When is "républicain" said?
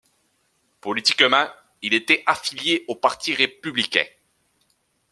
3.35-4.05